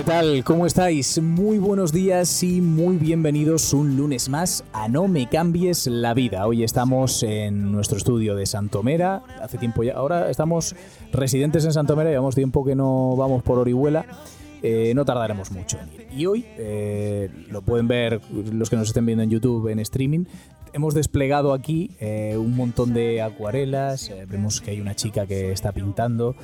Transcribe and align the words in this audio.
¿Qué 0.00 0.04
tal? 0.04 0.44
¿Cómo 0.44 0.64
estáis? 0.64 1.20
Muy 1.20 1.58
buenos 1.58 1.92
días 1.92 2.42
y 2.42 2.62
muy 2.62 2.96
bienvenidos 2.96 3.74
un 3.74 3.98
lunes 3.98 4.30
más 4.30 4.64
a 4.72 4.88
No 4.88 5.08
me 5.08 5.28
cambies 5.28 5.86
la 5.88 6.14
vida. 6.14 6.46
Hoy 6.46 6.64
estamos 6.64 7.22
en 7.22 7.70
nuestro 7.70 7.98
estudio 7.98 8.34
de 8.34 8.46
Santomera. 8.46 9.22
Hace 9.42 9.58
tiempo 9.58 9.82
ya, 9.82 9.92
ahora 9.92 10.30
estamos 10.30 10.74
residentes 11.12 11.66
en 11.66 11.74
Santomera, 11.74 12.08
llevamos 12.08 12.34
tiempo 12.34 12.64
que 12.64 12.74
no 12.74 13.14
vamos 13.14 13.42
por 13.42 13.58
Orihuela. 13.58 14.06
Eh, 14.62 14.94
no 14.94 15.04
tardaremos 15.04 15.50
mucho 15.50 15.78
en 15.78 15.92
ir. 15.92 16.06
Y 16.16 16.24
hoy, 16.24 16.46
eh, 16.56 17.28
lo 17.50 17.60
pueden 17.60 17.86
ver 17.86 18.22
los 18.32 18.70
que 18.70 18.76
nos 18.76 18.88
estén 18.88 19.04
viendo 19.04 19.22
en 19.22 19.28
YouTube, 19.28 19.68
en 19.68 19.80
streaming, 19.80 20.24
hemos 20.72 20.94
desplegado 20.94 21.52
aquí 21.52 21.90
eh, 22.00 22.36
un 22.36 22.56
montón 22.56 22.94
de 22.94 23.22
acuarelas, 23.22 24.10
eh, 24.10 24.26
vemos 24.28 24.60
que 24.60 24.72
hay 24.72 24.80
una 24.80 24.94
chica 24.94 25.26
que 25.26 25.52
está 25.52 25.72
pintando. 25.72 26.36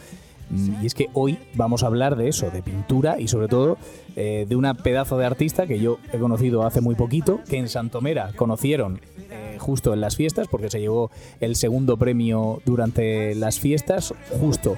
Y 0.51 0.87
es 0.87 0.95
que 0.95 1.09
hoy 1.13 1.39
vamos 1.55 1.83
a 1.83 1.87
hablar 1.87 2.17
de 2.17 2.29
eso, 2.29 2.51
de 2.51 2.63
pintura 2.63 3.19
y 3.19 3.29
sobre 3.29 3.49
todo 3.49 3.79
eh, 4.15 4.47
de 4.49 4.55
una 4.57 4.75
pedazo 4.75 5.19
de 5.19 5.27
artista 5.27 5.67
que 5.67 5.81
yo 5.81 5.99
he 6.13 6.19
conocido 6.19 6.65
hace 6.65 6.81
muy 6.81 6.95
poquito, 6.95 7.41
que 7.49 7.59
en 7.59 7.69
Santomera 7.69 8.33
conocieron 8.37 9.01
eh, 9.31 9.57
justo 9.59 9.93
en 9.93 10.01
las 10.01 10.17
fiestas, 10.17 10.47
porque 10.49 10.71
se 10.71 10.81
llevó 10.81 11.11
el 11.41 11.57
segundo 11.57 11.97
premio 11.97 12.63
durante 12.65 13.35
las 13.35 13.59
fiestas, 13.59 14.15
justo 14.41 14.77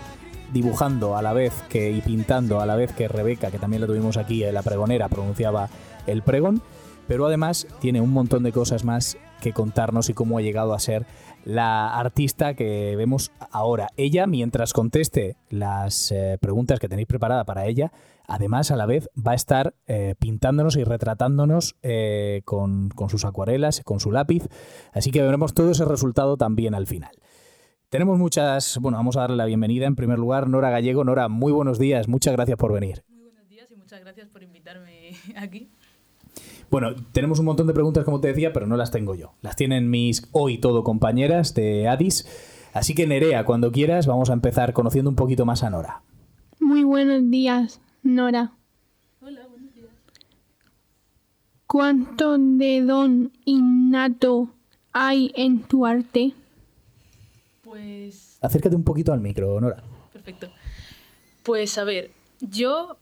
dibujando 0.53 1.17
a 1.17 1.23
la 1.23 1.35
vez 1.35 1.53
que 1.69 1.91
y 1.91 2.01
pintando 2.01 2.61
a 2.61 2.67
la 2.67 2.75
vez 2.75 2.93
que 2.93 3.07
Rebeca, 3.07 3.51
que 3.51 3.59
también 3.59 3.83
la 3.83 3.87
tuvimos 3.87 4.17
aquí, 4.17 4.43
eh, 4.43 4.53
la 4.53 4.63
pregonera, 4.63 5.09
pronunciaba 5.09 5.69
el 6.07 6.23
pregón, 6.23 6.63
pero 7.07 7.27
además 7.27 7.67
tiene 7.81 8.01
un 8.01 8.13
montón 8.13 8.43
de 8.43 8.53
cosas 8.53 8.85
más 8.85 9.19
que 9.41 9.53
contarnos 9.53 10.09
y 10.09 10.15
cómo 10.15 10.39
ha 10.39 10.43
llegado 10.43 10.75
a 10.75 10.79
ser 10.79 11.07
la 11.45 11.99
artista 11.99 12.55
que 12.55 12.95
vemos 12.97 13.33
ahora. 13.51 13.89
Ella, 13.97 14.27
mientras 14.27 14.73
conteste 14.73 15.37
las 15.49 16.13
eh, 16.13 16.39
preguntas 16.41 16.79
que 16.79 16.89
tenéis 16.89 17.09
preparada 17.09 17.45
para 17.45 17.67
ella, 17.67 17.93
además 18.27 18.71
a 18.71 18.77
la 18.77 18.87
vez 18.87 19.09
va 19.17 19.33
a 19.33 19.37
estar 19.37 19.75
eh, 19.87 20.15
pintándonos 20.19 20.77
y 20.77 20.85
retratándonos 20.85 21.77
eh, 21.83 22.43
con, 22.45 22.91
con 22.91 23.09
sus 23.09 23.25
acuarelas, 23.25 23.83
con 23.85 24.01
su 24.01 24.13
lápiz. 24.13 24.49
Así 24.93 25.11
que 25.11 25.23
veremos 25.23 25.55
todo 25.55 25.71
ese 25.71 25.85
resultado 25.85 26.37
también 26.37 26.75
al 26.75 26.87
final. 26.87 27.13
Tenemos 27.89 28.19
muchas, 28.19 28.79
bueno, 28.83 28.99
vamos 28.99 29.17
a 29.17 29.21
darle 29.21 29.37
la 29.37 29.47
bienvenida 29.47 29.87
en 29.87 29.97
primer 29.97 30.19
lugar, 30.19 30.49
Nora 30.49 30.69
Gallego. 30.69 31.05
Nora, 31.05 31.29
muy 31.29 31.53
buenos 31.53 31.79
días, 31.79 32.07
muchas 32.07 32.35
gracias 32.35 32.59
por 32.59 32.71
venir. 32.71 33.03
Muy 33.09 33.23
buenos 33.23 33.49
días 33.49 33.71
y 33.71 33.77
muchas 33.77 34.01
gracias 34.01 34.29
por 34.29 34.43
invitarme 34.43 35.13
aquí. 35.37 35.71
Bueno, 36.71 36.95
tenemos 37.13 37.39
un 37.39 37.47
montón 37.47 37.67
de 37.67 37.73
preguntas, 37.73 38.05
como 38.05 38.21
te 38.21 38.29
decía, 38.29 38.53
pero 38.53 38.67
no 38.67 38.77
las 38.77 38.91
tengo 38.91 39.15
yo. 39.15 39.33
Las 39.41 39.57
tienen 39.57 39.89
mis 39.91 40.29
hoy 40.33 40.59
todo 40.59 40.85
compañeras 40.85 41.55
de 41.55 41.89
Addis. 41.89 42.27
Así 42.75 42.95
que 42.95 43.07
Nerea, 43.07 43.45
cuando 43.45 43.73
quieras, 43.73 44.07
vamos 44.07 44.29
a 44.31 44.35
empezar 44.35 44.73
conociendo 44.75 45.09
un 45.09 45.17
poquito 45.17 45.47
más 45.47 45.63
a 45.63 45.71
Nora. 45.71 46.03
Muy 46.61 46.85
buenos 46.85 47.31
días, 47.31 47.81
Nora. 48.03 48.53
Hola, 49.23 49.47
buenos 49.49 49.75
días. 49.75 49.89
¿Cuánto 51.67 52.37
de 52.39 52.83
don 52.83 53.33
innato 53.45 54.51
hay 54.93 55.33
en 55.35 55.63
tu 55.63 55.87
arte? 55.87 56.35
Pues 57.63 58.39
Acércate 58.41 58.77
un 58.77 58.85
poquito 58.85 59.13
al 59.13 59.21
micro, 59.21 59.61
Nora. 59.61 59.83
perfecto. 60.13 60.49
Pues 61.43 61.79
a 61.79 61.85
ver, 61.85 62.11
yo 62.41 62.99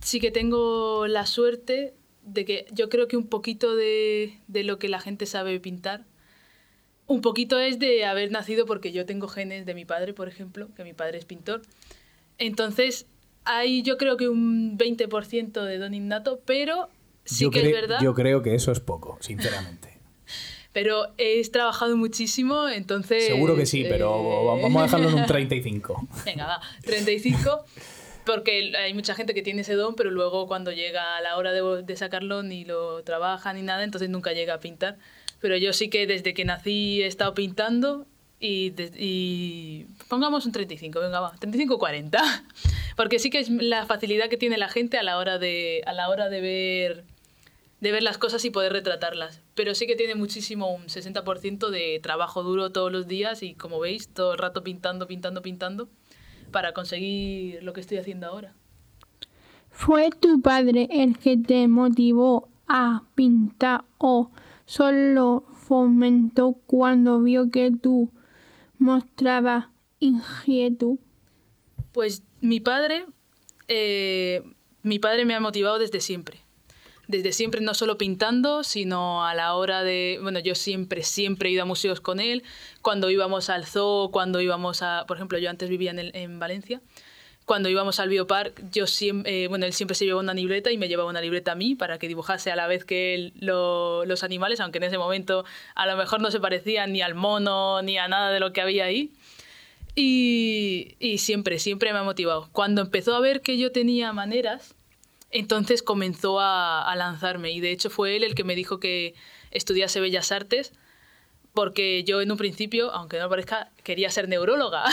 sí 0.00 0.20
que 0.20 0.30
tengo 0.30 1.06
la 1.06 1.26
suerte 1.26 1.94
de 2.32 2.44
que 2.44 2.66
yo 2.72 2.88
creo 2.88 3.08
que 3.08 3.16
un 3.16 3.26
poquito 3.26 3.76
de, 3.76 4.38
de 4.48 4.64
lo 4.64 4.78
que 4.78 4.88
la 4.88 5.00
gente 5.00 5.26
sabe 5.26 5.58
pintar, 5.60 6.04
un 7.06 7.22
poquito 7.22 7.58
es 7.58 7.78
de 7.78 8.04
haber 8.04 8.30
nacido 8.30 8.66
porque 8.66 8.92
yo 8.92 9.04
tengo 9.04 9.26
genes 9.26 9.66
de 9.66 9.74
mi 9.74 9.84
padre, 9.84 10.14
por 10.14 10.28
ejemplo, 10.28 10.68
que 10.76 10.84
mi 10.84 10.92
padre 10.92 11.18
es 11.18 11.24
pintor. 11.24 11.62
Entonces, 12.38 13.06
hay 13.44 13.82
yo 13.82 13.96
creo 13.96 14.16
que 14.16 14.28
un 14.28 14.78
20% 14.78 15.64
de 15.64 15.78
don 15.78 15.92
innato, 15.92 16.40
pero 16.46 16.88
sí 17.24 17.44
yo, 17.44 17.50
que 17.50 17.66
es 17.66 17.72
verdad. 17.72 17.98
yo 18.00 18.14
creo 18.14 18.42
que 18.42 18.54
eso 18.54 18.70
es 18.70 18.80
poco, 18.80 19.18
sinceramente. 19.20 19.88
Pero 20.72 21.08
he 21.18 21.42
trabajado 21.50 21.96
muchísimo, 21.96 22.68
entonces... 22.68 23.26
Seguro 23.26 23.56
que 23.56 23.66
sí, 23.66 23.84
pero 23.88 24.56
eh, 24.56 24.62
vamos 24.62 24.80
a 24.80 24.84
dejarlo 24.84 25.08
en 25.08 25.14
un 25.16 25.26
35. 25.26 26.06
Venga, 26.24 26.46
va, 26.46 26.60
35. 26.84 27.64
Porque 28.26 28.72
hay 28.76 28.94
mucha 28.94 29.14
gente 29.14 29.34
que 29.34 29.42
tiene 29.42 29.62
ese 29.62 29.74
don, 29.74 29.94
pero 29.94 30.10
luego 30.10 30.46
cuando 30.46 30.72
llega 30.72 31.16
a 31.16 31.20
la 31.20 31.36
hora 31.36 31.52
de, 31.52 31.82
de 31.82 31.96
sacarlo 31.96 32.42
ni 32.42 32.64
lo 32.64 33.02
trabaja 33.02 33.52
ni 33.52 33.62
nada, 33.62 33.82
entonces 33.82 34.08
nunca 34.08 34.32
llega 34.32 34.54
a 34.54 34.60
pintar. 34.60 34.98
Pero 35.40 35.56
yo 35.56 35.72
sí 35.72 35.88
que 35.88 36.06
desde 36.06 36.34
que 36.34 36.44
nací 36.44 37.02
he 37.02 37.06
estado 37.06 37.34
pintando 37.34 38.06
y, 38.38 38.72
y 38.96 39.86
pongamos 40.08 40.46
un 40.46 40.52
35, 40.52 41.00
venga, 41.00 41.20
va, 41.20 41.34
35-40. 41.36 42.20
Porque 42.96 43.18
sí 43.18 43.30
que 43.30 43.38
es 43.38 43.50
la 43.50 43.86
facilidad 43.86 44.28
que 44.28 44.36
tiene 44.36 44.58
la 44.58 44.68
gente 44.68 44.98
a 44.98 45.02
la 45.02 45.18
hora 45.18 45.38
de, 45.38 45.82
a 45.86 45.92
la 45.92 46.08
hora 46.08 46.28
de 46.28 46.40
ver 46.40 47.04
de 47.80 47.92
ver 47.92 48.02
las 48.02 48.18
cosas 48.18 48.44
y 48.44 48.50
poder 48.50 48.72
retratarlas. 48.74 49.40
Pero 49.54 49.74
sí 49.74 49.86
que 49.86 49.96
tiene 49.96 50.14
muchísimo, 50.14 50.74
un 50.74 50.84
60% 50.84 51.70
de 51.70 51.98
trabajo 52.02 52.42
duro 52.42 52.70
todos 52.70 52.92
los 52.92 53.06
días 53.06 53.42
y 53.42 53.54
como 53.54 53.80
veis, 53.80 54.08
todo 54.12 54.34
el 54.34 54.38
rato 54.38 54.62
pintando, 54.62 55.06
pintando, 55.06 55.40
pintando 55.40 55.88
para 56.50 56.72
conseguir 56.72 57.62
lo 57.62 57.72
que 57.72 57.80
estoy 57.80 57.98
haciendo 57.98 58.26
ahora. 58.26 58.54
¿Fue 59.70 60.10
tu 60.10 60.40
padre 60.40 60.88
el 60.90 61.18
que 61.18 61.36
te 61.36 61.68
motivó 61.68 62.48
a 62.66 63.04
pintar 63.14 63.84
o 63.98 64.30
solo 64.66 65.44
fomentó 65.52 66.52
cuando 66.66 67.20
vio 67.20 67.50
que 67.50 67.70
tú 67.70 68.10
mostrabas 68.78 69.66
inquietud? 70.00 70.98
Pues 71.92 72.22
mi 72.40 72.60
padre, 72.60 73.06
eh, 73.68 74.42
mi 74.82 74.98
padre 74.98 75.24
me 75.24 75.34
ha 75.34 75.40
motivado 75.40 75.78
desde 75.78 76.00
siempre. 76.00 76.40
Desde 77.10 77.32
siempre, 77.32 77.60
no 77.60 77.74
solo 77.74 77.98
pintando, 77.98 78.62
sino 78.62 79.26
a 79.26 79.34
la 79.34 79.54
hora 79.56 79.82
de... 79.82 80.20
Bueno, 80.22 80.38
yo 80.38 80.54
siempre, 80.54 81.02
siempre 81.02 81.48
he 81.48 81.52
ido 81.52 81.62
a 81.62 81.64
museos 81.64 82.00
con 82.00 82.20
él. 82.20 82.44
Cuando 82.82 83.10
íbamos 83.10 83.50
al 83.50 83.66
zoo, 83.66 84.10
cuando 84.12 84.40
íbamos 84.40 84.82
a... 84.82 85.06
Por 85.08 85.16
ejemplo, 85.16 85.36
yo 85.38 85.50
antes 85.50 85.68
vivía 85.68 85.90
en, 85.90 85.98
el- 85.98 86.14
en 86.14 86.38
Valencia. 86.38 86.80
Cuando 87.46 87.68
íbamos 87.68 87.98
al 87.98 88.10
biopark, 88.10 88.70
yo 88.70 88.86
siempre, 88.86 89.48
bueno, 89.48 89.66
él 89.66 89.72
siempre 89.72 89.96
se 89.96 90.04
llevaba 90.04 90.22
una 90.22 90.34
libreta 90.34 90.70
y 90.70 90.78
me 90.78 90.86
llevaba 90.86 91.10
una 91.10 91.20
libreta 91.20 91.50
a 91.50 91.54
mí 91.56 91.74
para 91.74 91.98
que 91.98 92.06
dibujase 92.06 92.52
a 92.52 92.54
la 92.54 92.68
vez 92.68 92.84
que 92.84 93.12
él 93.16 93.32
lo- 93.40 94.04
los 94.04 94.22
animales, 94.22 94.60
aunque 94.60 94.78
en 94.78 94.84
ese 94.84 94.96
momento 94.98 95.44
a 95.74 95.86
lo 95.86 95.96
mejor 95.96 96.20
no 96.20 96.30
se 96.30 96.38
parecían 96.38 96.92
ni 96.92 97.02
al 97.02 97.16
mono 97.16 97.82
ni 97.82 97.98
a 97.98 98.06
nada 98.06 98.30
de 98.30 98.38
lo 98.38 98.52
que 98.52 98.60
había 98.60 98.84
ahí. 98.84 99.10
Y, 99.96 100.94
y 101.00 101.18
siempre, 101.18 101.58
siempre 101.58 101.92
me 101.92 101.98
ha 101.98 102.04
motivado. 102.04 102.48
Cuando 102.52 102.82
empezó 102.82 103.16
a 103.16 103.20
ver 103.20 103.40
que 103.40 103.58
yo 103.58 103.72
tenía 103.72 104.12
maneras, 104.12 104.76
entonces 105.30 105.82
comenzó 105.82 106.40
a, 106.40 106.90
a 106.90 106.96
lanzarme. 106.96 107.52
Y 107.52 107.60
de 107.60 107.70
hecho 107.70 107.90
fue 107.90 108.16
él 108.16 108.24
el 108.24 108.34
que 108.34 108.44
me 108.44 108.54
dijo 108.54 108.80
que 108.80 109.14
estudiase 109.50 110.00
Bellas 110.00 110.32
Artes, 110.32 110.72
porque 111.52 112.04
yo 112.04 112.20
en 112.20 112.30
un 112.30 112.38
principio, 112.38 112.92
aunque 112.92 113.18
no 113.18 113.28
parezca, 113.28 113.70
quería 113.82 114.10
ser 114.10 114.28
neuróloga. 114.28 114.84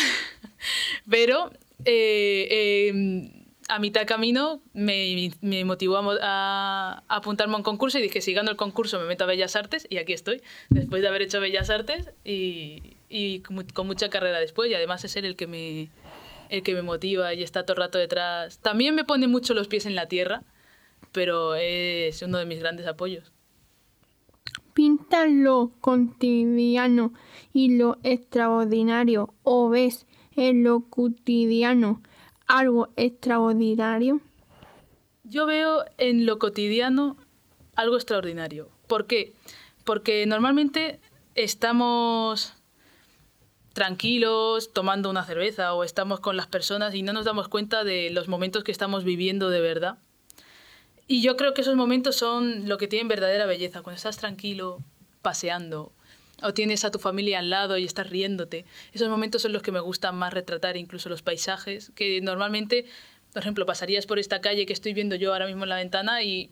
Pero 1.09 1.51
eh, 1.85 2.47
eh, 2.49 3.43
a 3.69 3.79
mitad 3.79 4.07
camino 4.07 4.61
me, 4.73 5.31
me 5.41 5.65
motivó 5.65 5.97
a, 6.21 7.03
apuntarme 7.07 7.53
a 7.53 7.57
un 7.57 7.63
concurso 7.63 7.99
y 7.99 8.01
dije, 8.01 8.21
si 8.21 8.33
gano 8.33 8.49
el 8.49 8.57
concurso 8.57 8.99
me 8.99 9.05
meto 9.05 9.25
a 9.25 9.27
Bellas 9.27 9.55
Artes 9.55 9.85
y 9.89 9.97
aquí 9.97 10.13
estoy, 10.13 10.41
después 10.69 11.01
de 11.01 11.07
haber 11.07 11.21
hecho 11.21 11.39
Bellas 11.39 11.69
Artes 11.69 12.09
y, 12.23 12.95
y 13.09 13.41
con 13.41 13.87
mucha 13.87 14.09
carrera 14.09 14.39
después 14.39 14.71
y 14.71 14.73
además 14.73 15.03
es 15.03 15.15
él 15.15 15.25
el 15.25 15.35
que 15.35 15.47
me, 15.47 15.89
el 16.49 16.63
que 16.63 16.73
me 16.73 16.81
motiva 16.81 17.33
y 17.33 17.43
está 17.43 17.63
todo 17.63 17.75
el 17.75 17.83
rato 17.83 17.97
detrás. 17.97 18.59
También 18.59 18.95
me 18.95 19.03
pone 19.03 19.27
mucho 19.27 19.53
los 19.53 19.67
pies 19.67 19.85
en 19.85 19.95
la 19.95 20.07
tierra, 20.07 20.43
pero 21.11 21.55
es 21.55 22.21
uno 22.21 22.37
de 22.37 22.45
mis 22.45 22.59
grandes 22.59 22.87
apoyos. 22.87 23.31
¿Pintas 24.73 25.29
lo 25.31 25.71
cotidiano 25.81 27.13
y 27.51 27.77
lo 27.77 27.97
extraordinario 28.03 29.33
o 29.43 29.69
ves 29.69 30.05
en 30.35 30.63
lo 30.63 30.81
cotidiano 30.81 32.01
algo 32.45 32.89
extraordinario? 32.95 34.21
Yo 35.23 35.45
veo 35.45 35.83
en 35.97 36.25
lo 36.25 36.37
cotidiano 36.37 37.17
algo 37.75 37.95
extraordinario. 37.95 38.69
¿Por 38.87 39.07
qué? 39.07 39.33
Porque 39.83 40.25
normalmente 40.25 40.99
estamos 41.35 42.56
tranquilos, 43.77 44.73
tomando 44.73 45.07
una 45.07 45.23
cerveza 45.23 45.75
o 45.75 45.83
estamos 45.83 46.19
con 46.19 46.35
las 46.35 46.47
personas 46.47 46.95
y 46.95 47.03
no 47.03 47.13
nos 47.13 47.25
damos 47.25 47.47
cuenta 47.47 47.83
de 47.83 48.09
los 48.09 48.27
momentos 48.27 48.63
que 48.63 48.71
estamos 48.71 49.03
viviendo 49.03 49.51
de 49.51 49.61
verdad. 49.61 49.99
Y 51.07 51.21
yo 51.21 51.37
creo 51.37 51.53
que 51.53 51.61
esos 51.61 51.75
momentos 51.75 52.15
son 52.15 52.67
lo 52.67 52.79
que 52.79 52.87
tienen 52.87 53.07
verdadera 53.07 53.45
belleza, 53.45 53.83
cuando 53.83 53.97
estás 53.97 54.17
tranquilo, 54.17 54.79
paseando, 55.21 55.91
o 56.41 56.55
tienes 56.55 56.85
a 56.85 56.89
tu 56.89 56.97
familia 56.97 57.37
al 57.37 57.51
lado 57.51 57.77
y 57.77 57.85
estás 57.85 58.09
riéndote. 58.09 58.65
Esos 58.93 59.09
momentos 59.09 59.43
son 59.43 59.53
los 59.53 59.61
que 59.61 59.71
me 59.71 59.79
gustan 59.79 60.15
más 60.15 60.33
retratar, 60.33 60.75
incluso 60.75 61.07
los 61.07 61.21
paisajes, 61.21 61.91
que 61.93 62.19
normalmente, 62.19 62.87
por 63.31 63.43
ejemplo, 63.43 63.67
pasarías 63.67 64.07
por 64.07 64.17
esta 64.17 64.41
calle 64.41 64.65
que 64.65 64.73
estoy 64.73 64.95
viendo 64.95 65.15
yo 65.15 65.33
ahora 65.33 65.45
mismo 65.45 65.65
en 65.65 65.69
la 65.69 65.75
ventana 65.75 66.23
y, 66.23 66.49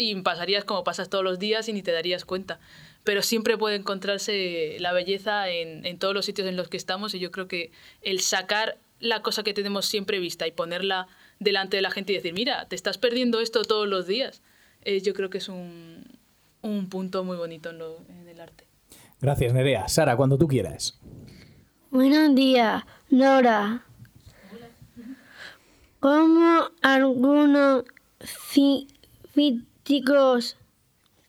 y 0.00 0.14
pasarías 0.22 0.64
como 0.64 0.82
pasas 0.82 1.10
todos 1.10 1.22
los 1.22 1.38
días 1.38 1.68
y 1.68 1.72
ni 1.72 1.82
te 1.82 1.92
darías 1.92 2.24
cuenta. 2.24 2.58
Pero 3.04 3.22
siempre 3.22 3.58
puede 3.58 3.76
encontrarse 3.76 4.76
la 4.80 4.92
belleza 4.92 5.48
en, 5.50 5.84
en 5.84 5.98
todos 5.98 6.14
los 6.14 6.24
sitios 6.24 6.48
en 6.48 6.56
los 6.56 6.68
que 6.68 6.76
estamos 6.76 7.14
y 7.14 7.18
yo 7.18 7.30
creo 7.30 7.48
que 7.48 7.70
el 8.02 8.20
sacar 8.20 8.78
la 8.98 9.22
cosa 9.22 9.42
que 9.42 9.54
tenemos 9.54 9.86
siempre 9.86 10.18
vista 10.18 10.46
y 10.46 10.52
ponerla 10.52 11.06
delante 11.38 11.76
de 11.76 11.82
la 11.82 11.90
gente 11.90 12.12
y 12.12 12.16
decir, 12.16 12.34
mira, 12.34 12.66
te 12.66 12.76
estás 12.76 12.98
perdiendo 12.98 13.40
esto 13.40 13.62
todos 13.62 13.88
los 13.88 14.06
días. 14.06 14.42
Eh, 14.82 15.00
yo 15.00 15.14
creo 15.14 15.30
que 15.30 15.38
es 15.38 15.48
un, 15.48 16.04
un 16.62 16.88
punto 16.88 17.24
muy 17.24 17.36
bonito 17.36 17.70
en, 17.70 17.78
lo, 17.78 17.98
en, 18.08 18.28
el 18.28 18.40
arte. 18.40 18.66
Gracias, 19.20 19.52
Nerea. 19.52 19.88
Sara, 19.88 20.16
cuando 20.16 20.38
tú 20.38 20.48
quieras. 20.48 20.98
Buenos 21.90 22.34
días, 22.34 22.84
Nora. 23.10 23.84
Como 25.98 26.70
algunos 26.80 27.84
críticos 29.84 30.56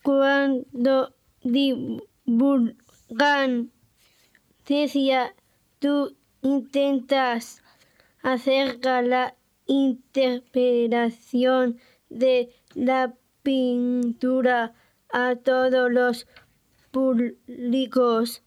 cuando 0.04 1.14
divulgan 1.44 2.10
ciencia, 4.66 5.34
tú 5.80 6.16
intentas 6.42 7.62
acercar 8.24 9.06
la 9.06 9.36
interpretación 9.68 11.78
de 12.10 12.50
la 12.74 13.14
pintura 13.44 14.74
a 15.12 15.36
todos 15.36 15.92
los 15.92 16.26
públicos. 16.92 18.42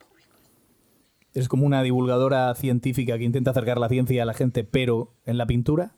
¿Es 1.35 1.49
como 1.49 1.67
una 1.67 1.83
divulgadora 1.83 2.55
científica 2.55 3.19
que 3.19 3.25
intenta 3.25 3.51
acercar 3.51 3.79
la 3.79 3.89
ciencia 3.89 4.23
a 4.23 4.27
la 4.27 4.35
gente, 4.35 4.63
pero 4.65 5.13
en 5.25 5.39
la 5.39 5.47
pintura? 5.47 5.97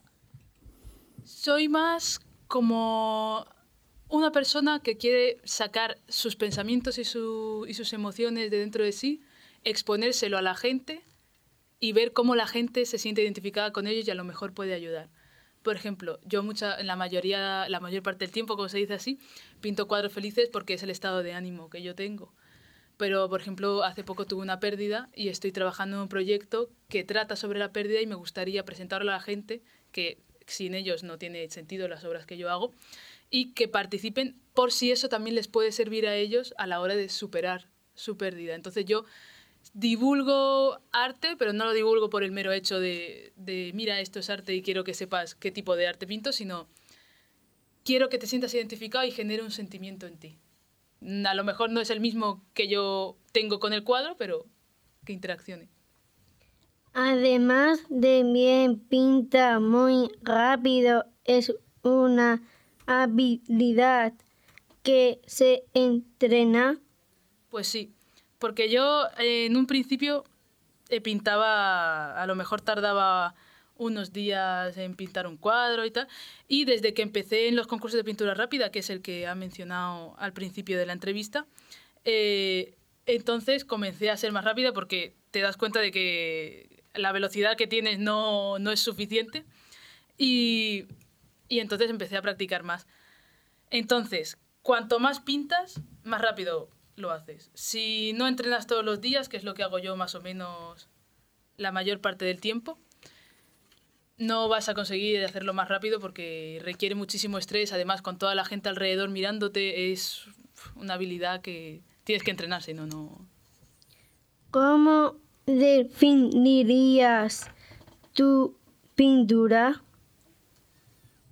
Soy 1.25 1.69
más 1.69 2.20
como 2.47 3.44
una 4.08 4.31
persona 4.32 4.81
que 4.81 4.97
quiere 4.97 5.38
sacar 5.44 5.99
sus 6.08 6.37
pensamientos 6.37 6.99
y, 6.99 7.05
su, 7.05 7.67
y 7.69 7.75
sus 7.75 7.93
emociones 7.93 8.50
de 8.50 8.58
dentro 8.58 8.85
de 8.85 8.93
sí, 8.93 9.23
exponérselo 9.64 10.38
a 10.38 10.43
la 10.43 10.55
gente 10.55 11.03
y 11.81 11.93
ver 11.93 12.12
cómo 12.12 12.37
la 12.37 12.47
gente 12.47 12.87
se 12.87 12.99
siente 12.99 13.23
identificada 13.23 13.73
con 13.73 13.87
ellos 13.87 14.06
y 14.06 14.11
a 14.11 14.14
lo 14.14 14.25
mejor 14.25 14.55
puede 14.55 14.75
ayudar. 14.75 15.08
Por 15.62 15.75
ejemplo, 15.75 16.20
yo 16.25 16.44
mucha, 16.44 16.81
la 16.85 16.94
mayoría, 16.94 17.69
la 17.69 17.81
mayor 17.81 18.03
parte 18.03 18.25
del 18.25 18.32
tiempo, 18.32 18.56
como 18.56 18.69
se 18.69 18.79
dice 18.79 18.94
así, 18.94 19.19
pinto 19.61 19.88
cuadros 19.88 20.12
felices 20.12 20.49
porque 20.52 20.75
es 20.75 20.82
el 20.85 20.91
estado 20.91 21.25
de 21.25 21.32
ánimo 21.32 21.69
que 21.69 21.82
yo 21.82 21.97
tengo. 21.97 22.32
Pero, 22.97 23.29
por 23.29 23.41
ejemplo, 23.41 23.82
hace 23.82 24.05
poco 24.05 24.26
tuve 24.26 24.43
una 24.43 24.61
pérdida 24.61 25.11
y 25.14 25.29
estoy 25.29 25.52
trabajando 25.52 25.97
en 25.97 26.02
un 26.02 26.09
proyecto 26.09 26.70
que 26.88 27.05
trata 27.05 27.37
sobre 27.37 27.59
la 27.59 27.73
pérdida 27.73 28.00
y 28.00 28.06
me 28.06 28.14
gustaría 28.14 28.64
presentarlo 28.64 29.11
a 29.11 29.14
la 29.14 29.20
gente, 29.20 29.62
que 29.93 30.23
sin 30.47 30.75
ellos 30.75 31.02
no 31.02 31.19
tiene 31.19 31.49
sentido 31.50 31.88
las 31.88 32.05
obras 32.05 32.25
que 32.25 32.38
yo 32.38 32.49
hago, 32.49 32.73
y 33.31 33.52
que 33.52 33.69
participen 33.69 34.37
por 34.55 34.73
si 34.73 34.90
eso 34.90 35.08
también 35.08 35.34
les 35.37 35.49
puede 35.49 35.73
servir 35.73 36.06
a 36.06 36.17
ellos 36.17 36.55
a 36.56 36.67
la 36.67 36.81
hora 36.81 36.96
de 36.96 37.08
superar 37.08 37.69
su 37.94 38.17
pérdida. 38.17 38.55
Entonces 38.55 38.84
yo 38.84 39.05
divulgo 39.75 40.81
arte, 40.93 41.37
pero 41.37 41.52
no 41.52 41.64
lo 41.64 41.73
divulgo 41.73 42.08
por 42.08 42.23
el 42.23 42.32
mero 42.32 42.52
hecho 42.52 42.81
de, 42.81 43.32
de, 43.37 43.73
mira, 43.75 44.00
esto 44.00 44.19
es 44.19 44.31
arte 44.31 44.55
y 44.55 44.62
quiero 44.62 44.84
que 44.84 44.94
sepas 44.94 45.34
qué 45.34 45.50
tipo 45.50 45.76
de 45.76 45.87
arte 45.87 46.06
pinto, 46.06 46.32
sino 46.32 46.69
quiero 47.84 48.08
que 48.08 48.19
te 48.19 48.26
sientas 48.26 48.55
identificado 48.55 49.05
y 49.05 49.11
genere 49.11 49.43
un 49.43 49.50
sentimiento 49.50 50.06
en 50.06 50.19
ti. 50.19 50.38
A 51.26 51.34
lo 51.34 51.44
mejor 51.44 51.70
no 51.70 51.81
es 51.81 51.90
el 51.90 52.00
mismo 52.00 52.44
que 52.55 52.69
yo 52.69 53.17
tengo 53.32 53.61
con 53.61 53.73
el 53.73 53.84
cuadro, 53.84 54.17
pero 54.17 54.46
que 55.05 55.12
interaccione. 55.12 55.69
Además 56.93 57.81
de 57.90 58.25
bien 58.25 58.81
pinta 58.81 59.61
muy 59.61 60.11
rápido, 60.23 61.05
es 61.25 61.55
una 61.82 62.43
habilidad 62.87 64.15
que 64.83 65.21
se 65.27 65.65
entrena. 65.75 66.79
Pues 67.50 67.67
sí, 67.67 67.93
porque 68.38 68.71
yo 68.71 69.06
eh, 69.19 69.47
en 69.47 69.56
un 69.56 69.67
principio 69.67 70.25
eh, 70.88 71.00
pintaba, 71.00 72.21
a 72.21 72.27
lo 72.27 72.35
mejor 72.35 72.61
tardaba 72.61 73.35
unos 73.79 74.12
días 74.12 74.77
en 74.79 74.94
pintar 74.94 75.27
un 75.27 75.37
cuadro 75.37 75.85
y 75.85 75.91
tal, 75.91 76.09
y 76.49 76.65
desde 76.65 76.94
que 76.94 77.03
empecé 77.03 77.49
en 77.49 77.56
los 77.56 77.67
concursos 77.67 77.99
de 77.99 78.05
pintura 78.05 78.35
rápida, 78.35 78.71
que 78.71 78.79
es 78.79 78.91
el 78.91 79.03
que 79.03 79.27
ha 79.27 79.35
mencionado 79.35 80.15
al 80.19 80.33
principio 80.33 80.79
de 80.79 80.87
la 80.87 80.93
entrevista, 80.93 81.47
eh, 82.05 82.77
entonces 83.05 83.65
comencé 83.65 84.11
a 84.11 84.17
ser 84.17 84.33
más 84.33 84.44
rápida 84.44 84.73
porque 84.73 85.15
te 85.31 85.41
das 85.41 85.56
cuenta 85.56 85.81
de 85.81 85.91
que 85.91 86.85
la 86.94 87.12
velocidad 87.12 87.56
que 87.56 87.67
tienes 87.67 87.99
no, 87.99 88.59
no 88.59 88.71
es 88.71 88.81
suficiente 88.81 89.44
y, 90.17 90.87
y 91.49 91.61
entonces 91.61 91.91
empecé 91.91 92.17
a 92.17 92.23
practicar 92.23 92.63
más. 92.63 92.87
Entonces, 93.71 94.39
cuanto 94.63 94.99
más 94.99 95.21
pintas, 95.21 95.81
más 96.05 96.21
rápido 96.21 96.71
lo 96.97 97.11
haces. 97.11 97.51
Si 97.55 98.13
no 98.15 98.27
entrenas 98.27 98.67
todos 98.67 98.85
los 98.85 99.01
días, 99.01 99.29
que 99.29 99.37
es 99.37 99.45
lo 99.45 99.55
que 99.55 99.63
hago 99.63 99.79
yo 99.79 99.97
más 99.97 100.15
o 100.15 100.21
menos 100.21 100.89
la 101.57 101.73
mayor 101.73 102.01
parte 102.01 102.25
del 102.25 102.41
tiempo, 102.41 102.79
no 104.19 104.49
vas 104.49 104.69
a 104.69 104.75
conseguir 104.75 105.25
hacerlo 105.25 105.55
más 105.55 105.69
rápido 105.69 106.01
porque 106.01 106.61
requiere 106.65 106.95
muchísimo 106.95 107.39
estrés. 107.39 107.73
Además, 107.73 108.03
con 108.03 108.19
toda 108.19 108.35
la 108.35 108.45
gente 108.45 108.69
alrededor 108.69 109.11
mirándote, 109.11 109.93
es 109.93 110.25
una 110.75 110.95
habilidad 110.95 111.43
que 111.43 111.83
tienes 112.05 112.23
que 112.23 112.31
entrenar, 112.31 112.63
si 112.63 112.73
no, 112.73 112.87
no. 112.87 113.27
¿Cómo 114.51 115.17
definirías 115.45 117.51
tu 118.15 118.57
pintura? 118.95 119.83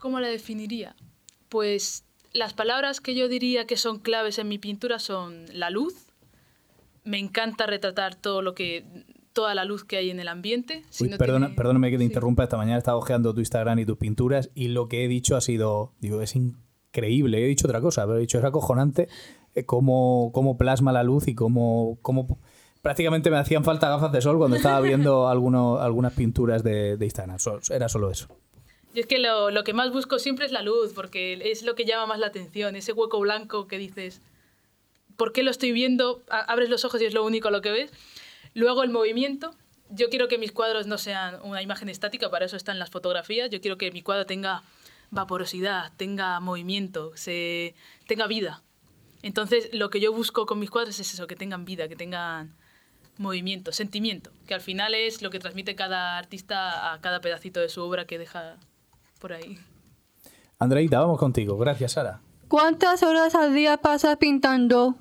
¿Cómo 0.05 0.21
la 0.21 0.29
definiría? 0.29 0.95
Pues 1.49 2.05
las 2.35 2.53
palabras 2.53 3.01
que 3.01 3.15
yo 3.15 3.27
diría 3.27 3.67
que 3.67 3.79
son 3.79 4.01
claves 4.01 4.39
en 4.39 4.49
mi 4.49 4.59
pintura 4.59 4.99
son 4.99 5.47
la 5.51 5.71
luz. 5.71 5.95
Me 7.05 7.19
encanta 7.19 7.65
retratar 7.65 8.15
todo 8.15 8.43
lo 8.43 8.55
que 8.55 8.85
toda 9.33 9.55
la 9.55 9.65
luz 9.65 9.83
que 9.83 9.97
hay 9.97 10.11
en 10.11 10.21
el 10.21 10.29
ambiente. 10.29 10.83
Si 10.91 11.05
Uy, 11.05 11.09
no 11.09 11.17
perdona, 11.17 11.47
tiene... 11.47 11.57
Perdóname 11.57 11.91
que 11.91 11.97
te 11.97 12.03
sí. 12.03 12.09
interrumpa. 12.09 12.43
Esta 12.43 12.59
mañana 12.59 12.77
he 12.77 12.81
estado 12.81 12.99
ojeando 12.99 13.33
tu 13.33 13.41
Instagram 13.41 13.79
y 13.79 13.87
tus 13.87 13.97
pinturas 13.97 14.51
y 14.55 14.69
lo 14.69 14.89
que 14.89 15.07
he 15.07 15.09
dicho 15.09 15.37
ha 15.37 15.41
sido, 15.41 15.95
digo, 16.01 16.21
es 16.21 16.37
increíble. 16.37 17.43
He 17.43 17.49
dicho 17.49 17.67
otra 17.67 17.81
cosa, 17.81 18.05
pero 18.05 18.19
he 18.19 18.21
dicho 18.21 18.37
es 18.37 18.45
acojonante 18.45 19.09
eh, 19.55 19.65
cómo, 19.65 20.33
cómo 20.35 20.59
plasma 20.59 20.93
la 20.93 21.03
luz 21.03 21.29
y 21.29 21.35
cómo, 21.35 21.97
cómo 22.03 22.39
prácticamente 22.83 23.31
me 23.31 23.39
hacían 23.39 23.65
falta 23.65 23.89
gafas 23.89 24.13
de 24.13 24.21
sol 24.21 24.37
cuando 24.37 24.59
estaba 24.59 24.83
viendo 24.83 25.29
algunas 25.81 26.13
pinturas 26.13 26.63
de, 26.63 26.99
de 26.99 27.07
Instagram. 27.07 27.39
Era 27.71 27.89
solo 27.89 28.11
eso. 28.11 28.29
Y 28.95 29.01
es 29.01 29.07
que 29.07 29.19
lo, 29.19 29.51
lo, 29.51 29.65
que 29.65 29.73
más 29.73 29.93
busco 29.93 30.21
siempre 30.21 30.47
es 30.47 30.53
la 30.53 30.63
luz, 30.63 30.93
porque 30.95 31.51
es 31.51 31.65
lo 31.65 31.75
que 31.75 31.85
llama 31.85 32.07
más 32.07 32.21
la 32.21 32.29
atención, 32.29 32.77
ese 32.77 32.93
hueco 32.93 33.19
blanco 33.19 33.67
que 33.67 33.77
dices, 33.77 34.23
¿por 35.17 35.33
qué 35.33 35.43
lo 35.43 35.51
estoy 35.51 35.73
viendo? 35.73 36.23
Abres 36.29 36.69
los 36.69 36.85
ojos 36.85 37.03
y 37.03 37.05
es 37.05 37.13
lo 37.13 37.25
único 37.25 37.51
lo 37.51 37.61
que 37.61 37.73
ves. 37.73 37.91
Luego 38.55 38.85
el 38.85 38.91
movimiento. 38.91 39.55
Yo 39.91 40.09
quiero 40.09 40.29
que 40.29 40.39
mis 40.39 40.53
cuadros 40.53 40.87
no 40.87 40.97
sean 40.97 41.41
una 41.43 41.61
imagen 41.61 41.89
estática, 41.89 42.31
para 42.31 42.47
eso 42.47 42.57
están 42.57 42.79
las 42.79 42.91
fotografías. 42.91 43.51
Yo 43.51 43.61
quiero 43.61 43.77
que 43.77 43.91
mi 43.91 44.01
cuadro 44.01 44.27
tenga 44.27 44.63
vaporosidad, 45.11 45.93
tenga 45.97 46.41
movimiento, 46.41 47.13
se, 47.17 47.75
tenga 48.07 48.27
vida. 48.27 48.63
Entonces, 49.23 49.71
lo 49.73 49.91
que 49.91 50.01
yo 50.01 50.13
busco 50.13 50.47
con 50.47 50.59
mis 50.59 50.71
cuadros 50.71 51.01
es 51.01 51.13
eso, 51.13 51.27
que 51.27 51.37
tengan 51.37 51.65
vida, 51.65 51.89
que 51.89 51.97
tengan 51.97 52.55
movimiento, 53.19 53.73
sentimiento, 53.73 54.31
que 54.47 54.55
al 54.55 54.61
final 54.61 54.95
es 54.95 55.23
lo 55.23 55.31
que 55.31 55.39
transmite 55.39 55.75
cada 55.75 56.19
artista 56.19 56.93
a 56.93 57.01
cada 57.01 57.21
pedacito 57.21 57.61
de 57.61 57.69
su 57.69 57.83
obra 57.83 58.07
que 58.07 58.19
deja 58.19 58.57
por 59.25 59.33
ahí. 59.33 59.59
Andreita, 60.59 61.01
vamos 61.01 61.19
contigo. 61.19 61.57
Gracias, 61.57 61.93
Sara. 61.93 62.21
¿Cuántas 62.47 63.03
horas 63.03 63.35
al 63.35 63.55
día 63.55 63.79
pasas 63.79 64.19
pintando? 64.19 64.97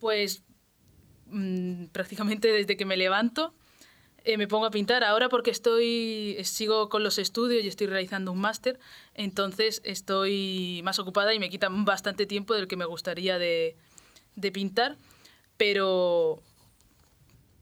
Pues 0.00 0.42
mmm, 1.26 1.84
prácticamente 1.92 2.48
desde 2.48 2.76
que 2.76 2.84
me 2.84 2.96
levanto 2.96 3.54
eh, 4.24 4.38
me 4.38 4.48
pongo 4.48 4.66
a 4.66 4.72
pintar. 4.72 5.04
Ahora 5.04 5.28
porque 5.28 5.52
estoy 5.52 6.36
sigo 6.42 6.88
con 6.88 7.04
los 7.04 7.16
estudios 7.18 7.62
y 7.62 7.68
estoy 7.68 7.86
realizando 7.86 8.32
un 8.32 8.40
máster, 8.40 8.80
entonces 9.14 9.82
estoy 9.84 10.80
más 10.82 10.98
ocupada 10.98 11.32
y 11.32 11.38
me 11.38 11.48
quita 11.48 11.68
bastante 11.70 12.26
tiempo 12.26 12.54
del 12.54 12.66
que 12.66 12.76
me 12.76 12.86
gustaría 12.86 13.38
de, 13.38 13.76
de 14.34 14.50
pintar, 14.50 14.96
pero 15.56 16.42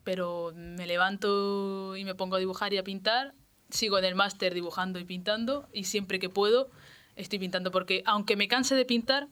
pero 0.04 0.54
me 0.56 0.86
levanto 0.86 1.98
y 1.98 2.04
me 2.04 2.14
pongo 2.14 2.36
a 2.36 2.38
dibujar 2.38 2.72
y 2.72 2.78
a 2.78 2.82
pintar 2.82 3.34
sigo 3.72 3.98
en 3.98 4.04
el 4.04 4.14
máster 4.14 4.54
dibujando 4.54 4.98
y 4.98 5.04
pintando 5.04 5.68
y 5.72 5.84
siempre 5.84 6.18
que 6.18 6.28
puedo 6.28 6.70
estoy 7.16 7.38
pintando 7.38 7.70
porque 7.70 8.02
aunque 8.06 8.36
me 8.36 8.48
canse 8.48 8.74
de 8.74 8.84
pintar, 8.84 9.28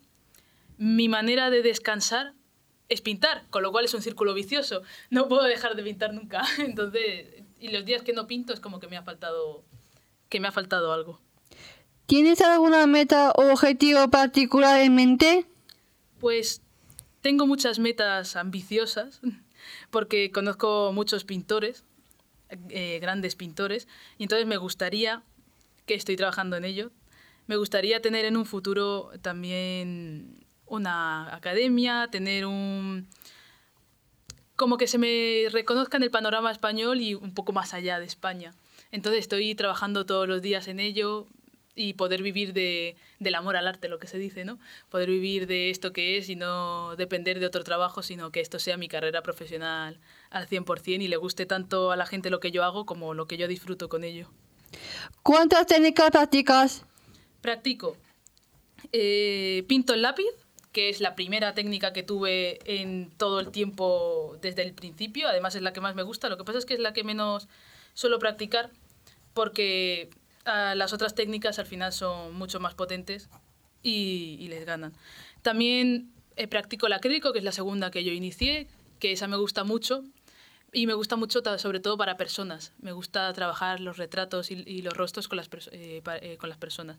mi 0.77 1.09
manera 1.09 1.51
de 1.51 1.63
descansar 1.63 2.35
es 2.89 3.01
pintar, 3.01 3.45
con 3.51 3.63
lo 3.63 3.71
cual 3.71 3.85
es 3.85 3.95
un 3.95 4.03
círculo 4.03 4.35
vicioso. 4.35 4.83
No 5.11 5.29
puedo 5.29 5.45
dejar 5.45 5.77
de 5.77 5.83
pintar 5.83 6.13
nunca. 6.13 6.43
Entonces, 6.59 7.27
y 7.59 7.69
los 7.69 7.85
días 7.85 8.03
que 8.03 8.13
no 8.13 8.27
pinto 8.27 8.53
es 8.53 8.61
como 8.61 8.81
que 8.81 8.89
me 8.89 8.97
ha 8.97 9.03
faltado, 9.03 9.63
que 10.29 10.41
me 10.41 10.49
ha 10.49 10.53
faltado 10.53 10.93
algo. 10.93 11.21
¿Tienes 12.07 12.41
alguna 12.41 12.87
meta 12.87 13.31
o 13.31 13.53
objetivo 13.53 14.09
particular 14.09 14.81
en 14.81 14.97
mente? 14.97 15.47
Pues 16.19 16.61
tengo 17.21 17.47
muchas 17.47 17.79
metas 17.79 18.35
ambiciosas, 18.35 19.21
porque 19.91 20.33
conozco 20.33 20.91
muchos 20.93 21.25
pintores, 21.25 21.85
eh, 22.69 22.99
grandes 23.01 23.37
pintores, 23.37 23.89
y 24.19 24.25
entonces 24.25 24.47
me 24.47 24.57
gustaría, 24.57 25.23
que 25.87 25.95
estoy 25.95 26.17
trabajando 26.17 26.57
en 26.57 26.65
ello, 26.65 26.91
me 27.47 27.57
gustaría 27.57 28.01
tener 28.01 28.25
en 28.25 28.37
un 28.37 28.47
futuro 28.47 29.11
también 29.23 30.47
una 30.67 31.35
academia, 31.35 32.09
tener 32.11 32.47
un... 32.47 33.09
como 34.55 34.77
que 34.77 34.87
se 34.87 34.99
me 34.99 35.49
reconozca 35.51 35.97
en 35.97 36.05
el 36.05 36.11
panorama 36.11 36.53
español 36.53 37.01
y 37.01 37.15
un 37.15 37.35
poco 37.35 37.53
más 37.53 37.75
allá 37.75 37.99
de 37.99 38.07
España. 38.07 38.55
Entonces 38.93 39.21
estoy 39.21 39.55
trabajando 39.55 40.07
todos 40.07 40.29
los 40.29 40.43
días 40.43 40.69
en 40.69 40.79
ello 40.79 41.27
y 41.75 41.95
poder 41.95 42.23
vivir 42.23 42.53
de, 42.53 42.97
del 43.19 43.35
amor 43.35 43.57
al 43.57 43.67
arte, 43.67 43.89
lo 43.89 43.99
que 43.99 44.07
se 44.07 44.19
dice, 44.19 44.45
¿no? 44.45 44.59
Poder 44.89 45.09
vivir 45.09 45.47
de 45.47 45.71
esto 45.71 45.93
que 45.93 46.19
es 46.19 46.29
y 46.29 46.37
no 46.37 46.97
depender 46.97 47.41
de 47.41 47.47
otro 47.47 47.65
trabajo, 47.65 48.03
sino 48.03 48.31
que 48.31 48.41
esto 48.41 48.59
sea 48.59 48.77
mi 48.77 48.89
carrera 48.89 49.23
profesional 49.23 49.99
al 50.31 50.49
100% 50.49 51.03
y 51.03 51.09
le 51.09 51.17
guste 51.17 51.47
tanto 51.47 51.91
a 51.91 51.97
la 51.97 52.07
gente 52.07 52.31
lo 52.31 52.41
que 52.41 52.51
yo 52.51 52.65
hago 52.65 52.87
como 52.87 53.15
lo 53.15 53.27
que 53.27 53.37
yo 53.37 53.49
disfruto 53.49 53.89
con 53.89 54.05
ello. 54.05 54.29
¿Cuántas 55.23 55.67
técnicas 55.67 56.11
practicas? 56.11 56.85
Practico. 57.41 57.97
Eh, 58.93 59.65
pinto 59.69 59.95
el 59.95 60.03
lápiz, 60.03 60.31
que 60.73 60.89
es 60.89 61.01
la 61.01 61.15
primera 61.15 61.55
técnica 61.55 61.93
que 61.93 62.03
tuve 62.03 62.59
en 62.65 63.11
todo 63.17 63.41
el 63.41 63.51
tiempo 63.51 64.37
desde 64.41 64.63
el 64.63 64.73
principio. 64.75 65.29
Además 65.29 65.55
es 65.55 65.63
la 65.63 65.73
que 65.73 65.81
más 65.81 65.95
me 65.95 66.03
gusta. 66.03 66.29
Lo 66.29 66.37
que 66.37 66.45
pasa 66.45 66.59
es 66.59 66.67
que 66.67 66.75
es 66.75 66.81
la 66.81 66.93
que 66.93 67.05
menos 67.05 67.49
suelo 67.95 68.19
practicar 68.19 68.71
porque 69.35 70.11
ah, 70.45 70.75
las 70.75 70.93
otras 70.93 71.15
técnicas 71.15 71.59
al 71.59 71.67
final 71.67 71.93
son 71.93 72.35
mucho 72.35 72.61
más 72.61 72.75
potentes 72.75 73.29
y, 73.83 74.47
les 74.49 74.65
ganan. 74.65 74.93
También 75.43 76.11
eh, 76.37 76.47
practico 76.49 76.87
el 76.87 76.93
acrílico, 76.93 77.33
que 77.33 77.39
es 77.39 77.45
la 77.45 77.53
segunda 77.53 77.91
que 77.91 78.05
yo 78.05 78.13
inicié, 78.13 78.67
que 78.99 79.13
esa 79.13 79.27
me 79.27 79.37
gusta 79.37 79.65
mucho. 79.65 80.05
Y 80.73 80.87
me 80.87 80.95
gusta 80.95 81.17
mucho 81.17 81.43
sobre 81.59 81.81
todo 81.81 81.97
para 81.97 82.17
personas. 82.17 82.73
Me 82.81 82.93
gusta 82.93 83.33
trabajar 83.33 83.81
los 83.81 83.97
retratos 83.97 84.53
y, 84.53 84.83
los 84.83 84.97
rostros 84.97 85.27
con 85.27 85.37
las, 85.37 85.49
eh, 85.73 86.01
eh, 86.23 86.37
con 86.39 86.49
las 86.49 86.59
personas. 86.59 86.97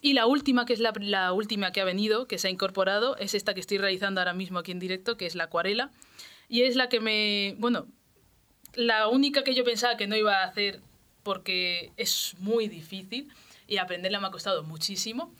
Y 0.00 0.14
la 0.14 0.26
última, 0.26 0.64
que 0.64 0.72
es 0.72 0.80
la, 0.80 0.92
la 1.00 1.32
última 1.32 1.70
que 1.72 1.80
ha 1.80 1.84
venido, 1.84 2.26
que 2.26 2.38
se 2.38 2.48
ha 2.48 2.50
incorporado, 2.50 3.16
es 3.18 3.34
esta 3.34 3.52
que 3.52 3.60
estoy 3.60 3.78
realizando 3.78 4.20
ahora 4.20 4.32
mismo 4.32 4.58
aquí 4.58 4.72
en 4.72 4.78
directo, 4.78 5.16
que 5.16 5.26
es 5.26 5.34
la 5.34 5.44
acuarela. 5.44 5.90
Y 6.48 6.62
es 6.62 6.76
la 6.76 6.88
que 6.88 7.00
me... 7.00 7.56
Bueno, 7.58 7.86
la 8.74 9.08
única 9.08 9.44
que 9.44 9.54
yo 9.54 9.64
pensaba 9.64 9.96
que 9.96 10.06
no 10.06 10.16
iba 10.16 10.42
a 10.42 10.44
hacer 10.44 10.80
porque 11.24 11.90
es 11.96 12.36
muy 12.38 12.68
difícil 12.68 13.32
y 13.66 13.78
aprenderla 13.78 14.20
me 14.20 14.28
ha 14.28 14.30
costado 14.30 14.62
muchísimo. 14.62 15.32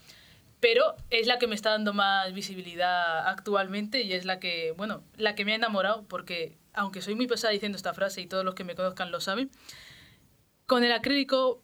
Pero 0.58 0.96
es 1.10 1.26
la 1.26 1.38
que 1.38 1.46
me 1.46 1.54
está 1.54 1.70
dando 1.70 1.92
más 1.92 2.32
visibilidad 2.32 3.28
actualmente 3.28 4.00
y 4.00 4.14
es 4.14 4.24
la 4.24 4.40
que, 4.40 4.72
bueno, 4.76 5.04
la 5.16 5.34
que 5.34 5.44
me 5.44 5.52
ha 5.52 5.56
enamorado 5.56 6.04
porque, 6.08 6.56
aunque 6.72 7.02
soy 7.02 7.14
muy 7.14 7.26
pesada 7.26 7.52
diciendo 7.52 7.76
esta 7.76 7.92
frase 7.92 8.22
y 8.22 8.26
todos 8.26 8.44
los 8.44 8.54
que 8.54 8.64
me 8.64 8.74
conozcan 8.74 9.12
lo 9.12 9.20
saben, 9.20 9.50
con 10.66 10.82
el 10.82 10.92
acrílico 10.92 11.62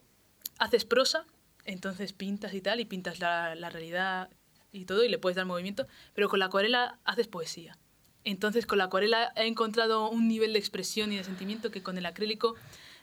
haces 0.59 0.85
prosa, 0.85 1.25
entonces 1.65 2.12
pintas 2.12 2.53
y 2.53 2.61
tal, 2.61 2.79
y 2.79 2.85
pintas 2.85 3.21
la, 3.21 3.55
la 3.55 3.71
realidad 3.71 4.29
y 4.71 4.85
todo, 4.85 5.03
y 5.03 5.09
le 5.09 5.19
puedes 5.19 5.37
dar 5.37 5.47
movimiento, 5.47 5.87
pero 6.15 6.29
con 6.29 6.39
la 6.39 6.47
acuarela 6.47 6.99
haces 7.05 7.27
poesía. 7.27 7.79
Entonces 8.25 8.67
con 8.67 8.77
la 8.77 8.85
acuarela 8.85 9.33
he 9.35 9.47
encontrado 9.47 10.11
un 10.11 10.29
nivel 10.29 10.53
de 10.53 10.59
expresión 10.59 11.11
y 11.11 11.17
de 11.17 11.25
sentimiento 11.25 11.71
que 11.71 11.83
con 11.83 11.97
el 11.97 12.05
acrílico 12.05 12.55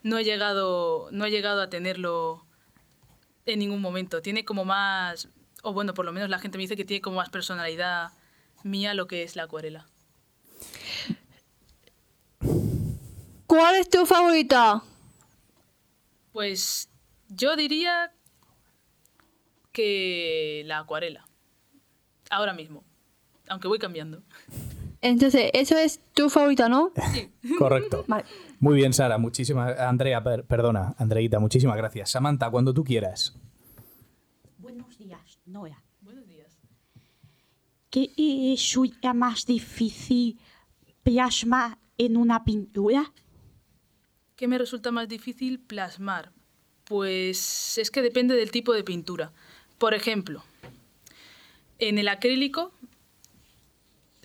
no 0.03 0.17
he 0.17 0.23
llegado, 0.23 1.09
no 1.11 1.25
he 1.25 1.31
llegado 1.31 1.61
a 1.61 1.69
tenerlo 1.69 2.45
en 3.45 3.59
ningún 3.59 3.81
momento. 3.81 4.21
Tiene 4.21 4.45
como 4.45 4.65
más, 4.65 5.29
o 5.63 5.73
bueno, 5.73 5.93
por 5.93 6.05
lo 6.05 6.11
menos 6.11 6.29
la 6.29 6.39
gente 6.39 6.57
me 6.57 6.63
dice 6.63 6.75
que 6.75 6.85
tiene 6.85 7.01
como 7.01 7.17
más 7.17 7.29
personalidad 7.29 8.11
mía 8.63 8.93
lo 8.93 9.07
que 9.07 9.23
es 9.23 9.35
la 9.35 9.43
acuarela. 9.43 9.87
¿Cuál 13.47 13.75
es 13.75 13.89
tu 13.89 14.05
favorita? 14.05 14.83
Pues 16.33 16.89
yo 17.29 17.55
diría 17.55 18.13
que 19.71 20.63
la 20.65 20.79
acuarela. 20.79 21.25
Ahora 22.29 22.53
mismo. 22.53 22.83
Aunque 23.47 23.67
voy 23.67 23.79
cambiando. 23.79 24.21
Entonces, 25.01 25.51
eso 25.53 25.77
es 25.77 26.01
tu 26.13 26.29
favorita, 26.29 26.67
¿no? 26.67 26.91
Correcto. 27.57 28.03
Vale. 28.07 28.25
Muy 28.59 28.75
bien, 28.75 28.93
Sara. 28.93 29.17
Muchísimas. 29.17 29.77
Andrea, 29.79 30.23
per- 30.23 30.43
perdona, 30.45 30.95
Andreita, 30.97 31.39
muchísimas 31.39 31.77
gracias. 31.77 32.09
Samantha, 32.09 32.49
cuando 32.49 32.73
tú 32.73 32.83
quieras. 32.83 33.35
Buenos 34.57 34.97
días, 34.97 35.39
Nora. 35.45 35.81
Buenos 36.01 36.27
días. 36.27 36.57
¿Qué 37.89 38.11
es 38.17 38.75
lo 38.75 39.13
más 39.13 39.45
difícil 39.45 40.39
plasmar 41.03 41.77
en 41.97 42.17
una 42.17 42.43
pintura? 42.43 43.11
¿Qué 44.35 44.47
me 44.47 44.57
resulta 44.57 44.91
más 44.91 45.07
difícil 45.07 45.59
plasmar? 45.59 46.31
Pues 46.83 47.77
es 47.77 47.91
que 47.91 48.01
depende 48.01 48.35
del 48.35 48.51
tipo 48.51 48.73
de 48.73 48.83
pintura. 48.83 49.31
Por 49.77 49.93
ejemplo, 49.93 50.43
en 51.79 51.97
el 51.97 52.07
acrílico, 52.07 52.71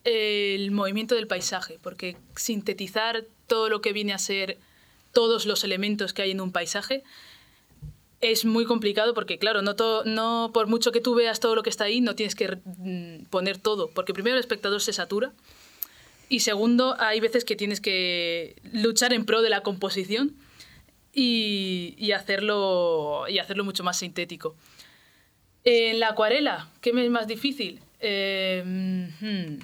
el 0.04 0.70
movimiento 0.70 1.14
del 1.14 1.26
paisaje, 1.26 1.78
porque 1.82 2.16
sintetizar 2.36 3.24
todo 3.52 3.68
lo 3.68 3.82
que 3.82 3.92
viene 3.92 4.14
a 4.14 4.18
ser 4.18 4.56
todos 5.12 5.44
los 5.44 5.62
elementos 5.62 6.14
que 6.14 6.23
hay 6.23 6.30
en 6.30 6.40
un 6.40 6.52
paisaje 6.52 7.04
es 8.23 8.47
muy 8.47 8.64
complicado 8.64 9.12
porque, 9.12 9.38
claro, 9.38 9.61
no, 9.61 9.75
no 10.06 10.50
por 10.54 10.68
mucho 10.68 10.90
que 10.90 11.02
tú 11.02 11.14
veas 11.14 11.38
todo 11.38 11.54
lo 11.54 11.62
que 11.62 11.68
está 11.68 11.85
ahí, 11.85 12.00
no 12.00 12.14
tienes 12.14 12.35
que 12.35 12.56
mm, 12.64 13.26
poner 13.26 13.59
todo, 13.59 13.90
porque 13.90 14.14
primero 14.14 14.37
el 14.37 14.40
espectador 14.40 14.80
se 14.80 14.94
satura 14.94 15.35
y 16.30 16.40
segundo, 16.40 16.97
hay 16.99 17.21
veces 17.21 17.44
que 17.44 17.54
tienes 17.54 17.82
que 17.82 18.56
luchar 18.73 19.12
en 19.12 19.26
pro 19.26 19.42
de 19.42 19.50
la 19.50 19.62
composición 19.62 20.35
y, 21.12 22.11
hacerlo, 22.12 23.26
y 23.28 23.38
hacerlo 23.38 23.64
mucho 23.64 23.85
más 23.85 23.99
sintético. 23.99 24.56
En 25.64 26.00
la 26.00 26.09
acuarela, 26.09 26.71
¿qué 26.80 26.94
me 26.94 27.04
es 27.04 27.11
más 27.11 27.26
difícil? 27.26 27.82
Eh, 28.00 28.62
hmm, 29.21 29.62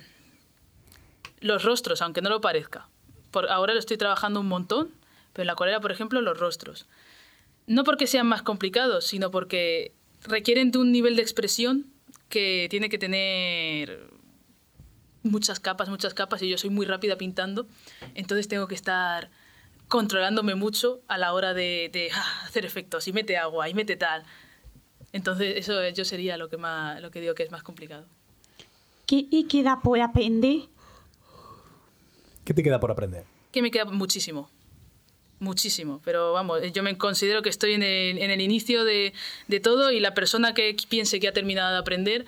los 1.40 1.64
rostros, 1.64 2.02
aunque 2.02 2.20
no 2.20 2.28
lo 2.28 2.42
parezca. 2.42 2.86
Por, 3.30 3.48
ahora 3.50 3.74
lo 3.74 3.80
estoy 3.80 3.96
trabajando 3.96 4.40
un 4.40 4.48
montón, 4.48 4.90
pero 5.32 5.42
en 5.42 5.46
la 5.48 5.52
acuarela, 5.52 5.80
por 5.80 5.92
ejemplo, 5.92 6.20
los 6.20 6.38
rostros. 6.38 6.86
No 7.66 7.84
porque 7.84 8.06
sean 8.06 8.26
más 8.26 8.42
complicados, 8.42 9.06
sino 9.06 9.30
porque 9.30 9.92
requieren 10.22 10.70
de 10.70 10.78
un 10.78 10.92
nivel 10.92 11.16
de 11.16 11.22
expresión 11.22 11.86
que 12.28 12.66
tiene 12.70 12.88
que 12.88 12.98
tener 12.98 14.08
muchas 15.22 15.60
capas, 15.60 15.88
muchas 15.88 16.14
capas, 16.14 16.42
y 16.42 16.48
yo 16.48 16.58
soy 16.58 16.70
muy 16.70 16.86
rápida 16.86 17.16
pintando, 17.16 17.66
entonces 18.14 18.48
tengo 18.48 18.66
que 18.68 18.74
estar 18.74 19.30
controlándome 19.88 20.54
mucho 20.54 21.00
a 21.08 21.18
la 21.18 21.32
hora 21.32 21.54
de, 21.54 22.10
ah, 22.14 22.44
hacer 22.44 22.64
efectos, 22.64 23.08
y 23.08 23.12
mete 23.12 23.36
agua, 23.36 23.68
y 23.68 23.74
mete 23.74 23.96
tal. 23.96 24.24
Entonces 25.12 25.56
eso 25.56 25.88
yo 25.88 26.04
sería 26.04 26.36
lo 26.36 26.48
que, 26.48 26.58
más, 26.58 27.00
lo 27.00 27.10
que 27.10 27.20
digo 27.20 27.34
que 27.34 27.42
es 27.42 27.50
más 27.50 27.62
complicado. 27.62 28.06
¿Qué 29.06 29.46
queda 29.48 29.80
por 29.82 30.00
aprender? 30.00 30.68
¿Qué 32.48 32.54
te 32.54 32.62
queda 32.62 32.80
por 32.80 32.90
aprender? 32.90 33.24
Que 33.52 33.60
me 33.60 33.70
queda 33.70 33.84
muchísimo, 33.84 34.48
muchísimo, 35.38 36.00
pero 36.02 36.32
vamos, 36.32 36.62
yo 36.72 36.82
me 36.82 36.96
considero 36.96 37.42
que 37.42 37.50
estoy 37.50 37.74
en 37.74 37.82
el, 37.82 38.40
inicio 38.40 38.86
de, 38.86 39.12
todo 39.62 39.90
y 39.90 40.00
la 40.00 40.14
persona 40.14 40.54
que 40.54 40.74
piense 40.88 41.20
que 41.20 41.28
ha 41.28 41.34
terminado 41.34 41.72
de 41.72 41.76
aprender 41.76 42.24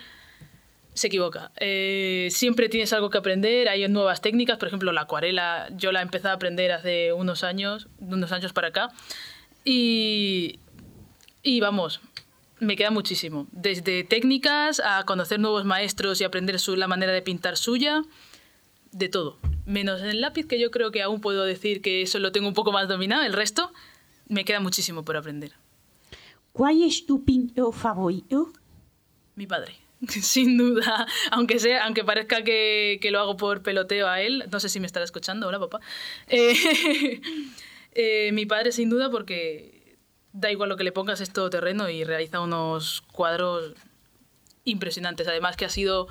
se 0.92 1.06
equivoca. 1.06 1.52
Eh, 1.56 2.28
siempre 2.32 2.68
tienes 2.68 2.92
algo 2.92 3.08
que 3.08 3.16
aprender, 3.16 3.70
hay 3.70 3.88
nuevas 3.88 4.20
técnicas, 4.20 4.58
por 4.58 4.68
ejemplo 4.68 4.92
la 4.92 5.00
acuarela, 5.00 5.70
yo 5.74 5.90
la 5.90 6.02
empecé 6.02 6.28
a 6.28 6.34
aprender 6.34 6.70
hace 6.72 7.14
unos 7.14 7.42
años, 7.42 7.88
unos 7.98 8.30
años 8.30 8.52
para 8.52 8.68
acá, 8.68 8.90
y, 9.64 10.58
y 11.42 11.60
vamos, 11.60 12.02
me 12.58 12.76
queda 12.76 12.90
muchísimo. 12.90 13.46
Desde 13.52 14.04
técnicas 14.04 14.82
a 14.84 15.02
conocer 15.06 15.40
nuevos 15.40 15.64
maestros 15.64 16.20
y 16.20 16.24
aprender 16.24 16.56
la 16.76 16.88
manera 16.88 17.12
de 17.12 17.22
pintar 17.22 17.56
suya, 17.56 18.02
de 18.92 19.08
todo. 19.08 19.38
Menos 19.70 20.00
en 20.00 20.08
el 20.08 20.20
lápiz, 20.20 20.48
que 20.48 20.58
yo 20.58 20.72
creo 20.72 20.90
que 20.90 21.00
aún 21.00 21.20
puedo 21.20 21.44
decir 21.44 21.80
que 21.80 22.02
eso 22.02 22.18
lo 22.18 22.32
tengo 22.32 22.48
un 22.48 22.54
poco 22.54 22.72
más 22.72 22.88
dominado, 22.88 23.22
el 23.22 23.32
resto 23.32 23.70
me 24.26 24.44
queda 24.44 24.58
muchísimo 24.58 25.04
por 25.04 25.16
aprender. 25.16 25.52
¿Cuál 26.52 26.82
es 26.82 27.06
tu 27.06 27.24
pintor 27.24 27.72
favorito? 27.72 28.52
Mi 29.36 29.46
padre, 29.46 29.76
sin 30.08 30.58
duda, 30.58 31.06
aunque 31.30 31.60
sea, 31.60 31.84
aunque 31.84 32.02
parezca 32.02 32.42
que, 32.42 32.98
que 33.00 33.12
lo 33.12 33.20
hago 33.20 33.36
por 33.36 33.62
peloteo 33.62 34.08
a 34.08 34.20
él, 34.20 34.44
no 34.50 34.58
sé 34.58 34.68
si 34.68 34.80
me 34.80 34.86
estará 34.86 35.04
escuchando, 35.04 35.46
hola 35.46 35.60
papá. 35.60 35.80
Eh, 36.26 37.20
eh, 37.92 38.32
mi 38.32 38.46
padre 38.46 38.72
sin 38.72 38.90
duda 38.90 39.08
porque 39.08 39.96
da 40.32 40.50
igual 40.50 40.68
lo 40.68 40.76
que 40.76 40.84
le 40.84 40.90
pongas 40.90 41.20
es 41.20 41.32
todo 41.32 41.48
terreno 41.48 41.88
y 41.88 42.02
realiza 42.02 42.40
unos 42.40 43.02
cuadros 43.12 43.74
impresionantes. 44.64 45.28
Además 45.28 45.56
que 45.56 45.64
ha 45.64 45.68
sido 45.68 46.08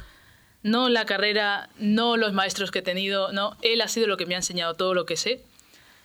No 0.62 0.90
la 0.90 1.06
carrera, 1.06 1.70
no 1.78 2.18
los 2.18 2.34
maestros 2.34 2.72
que 2.72 2.80
he 2.80 2.82
tenido, 2.82 3.32
no, 3.32 3.56
él 3.62 3.82
ha 3.82 3.88
sido 3.88 4.08
lo 4.08 4.18
que 4.18 4.26
me 4.26 4.36
ha 4.36 4.40
enseñado 4.40 4.74
todo 4.74 4.94
lo 4.94 5.06
que 5.06 5.18
sé. 5.18 5.44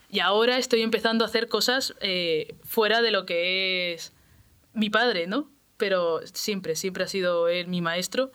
Y 0.09 0.19
ahora 0.19 0.57
estoy 0.57 0.81
empezando 0.81 1.25
a 1.25 1.27
hacer 1.27 1.47
cosas 1.47 1.93
eh, 1.99 2.55
fuera 2.63 3.01
de 3.01 3.11
lo 3.11 3.25
que 3.25 3.93
es 3.93 4.13
mi 4.73 4.89
padre, 4.89 5.27
¿no? 5.27 5.49
Pero 5.77 6.21
siempre, 6.33 6.75
siempre 6.75 7.03
ha 7.03 7.07
sido 7.07 7.49
él 7.49 7.67
mi 7.67 7.81
maestro 7.81 8.31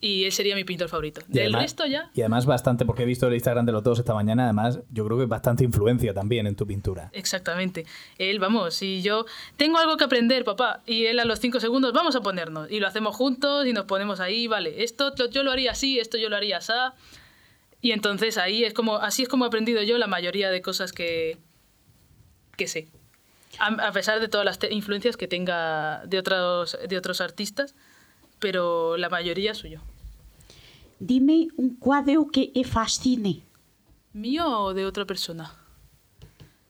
y 0.00 0.24
él 0.24 0.32
sería 0.32 0.54
mi 0.54 0.64
pintor 0.64 0.88
favorito. 0.88 1.20
Y 1.28 1.32
Del 1.32 1.42
además- 1.44 1.62
resto 1.62 1.86
ya, 1.86 2.10
Y 2.14 2.20
además 2.20 2.46
bastante, 2.46 2.84
porque 2.84 3.02
he 3.02 3.06
visto 3.06 3.26
el 3.28 3.34
Instagram 3.34 3.64
de 3.66 3.72
los 3.72 3.82
dos 3.82 3.98
esta 3.98 4.14
mañana, 4.14 4.44
además 4.44 4.80
yo 4.90 5.04
creo 5.06 5.18
que 5.18 5.26
bastante 5.26 5.64
influencia 5.64 6.12
también 6.14 6.46
en 6.46 6.56
tu 6.56 6.66
pintura. 6.66 7.10
exactamente. 7.12 7.86
Él, 8.18 8.38
vamos, 8.38 8.74
si 8.74 9.02
yo 9.02 9.24
tengo 9.56 9.78
algo 9.78 9.96
que 9.96 10.04
aprender, 10.04 10.44
papá, 10.44 10.82
y 10.86 11.06
él 11.06 11.18
a 11.20 11.24
los 11.24 11.38
cinco 11.40 11.60
segundos, 11.60 11.92
vamos 11.92 12.16
a 12.16 12.20
ponernos. 12.20 12.70
Y 12.70 12.80
lo 12.80 12.86
hacemos 12.86 13.14
juntos 13.16 13.66
y 13.66 13.72
nos 13.72 13.84
ponemos 13.86 14.20
ahí, 14.20 14.46
vale, 14.46 14.82
esto 14.84 15.14
yo 15.30 15.42
lo 15.42 15.50
haría 15.52 15.72
así, 15.72 15.98
esto 15.98 16.18
yo 16.18 16.28
lo 16.28 16.36
haría 16.36 16.58
así. 16.58 16.72
Y 17.80 17.92
entonces 17.92 18.38
ahí 18.38 18.64
es 18.64 18.72
como, 18.72 18.96
así 18.96 19.22
es 19.24 19.28
como 19.28 19.44
he 19.44 19.48
aprendido 19.48 19.82
yo 19.82 19.98
la 19.98 20.06
mayoría 20.06 20.50
de 20.50 20.62
cosas 20.62 20.92
que, 20.92 21.36
que 22.56 22.66
sé. 22.66 22.88
A, 23.58 23.66
a 23.88 23.92
pesar 23.92 24.20
de 24.20 24.28
todas 24.28 24.44
las 24.44 24.58
influencias 24.70 25.16
que 25.16 25.28
tenga 25.28 26.02
de 26.06 26.18
otros, 26.18 26.78
de 26.88 26.96
otros 26.96 27.20
artistas, 27.20 27.74
pero 28.44 28.98
la 28.98 29.08
mayoría 29.08 29.54
suyo. 29.54 29.80
Dime 30.98 31.48
un 31.56 31.76
cuadro 31.76 32.26
que 32.30 32.48
te 32.48 32.62
fascine. 32.62 33.40
¿Mío 34.12 34.46
o 34.46 34.74
de 34.74 34.84
otra 34.84 35.06
persona? 35.06 35.54